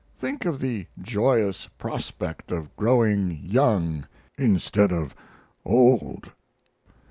Think 0.17 0.45
of 0.45 0.59
the 0.59 0.87
joyous 0.99 1.67
prospect 1.77 2.51
of 2.51 2.75
growing 2.75 3.37
young 3.45 4.07
instead 4.35 4.91
of 4.91 5.13
old! 5.63 6.31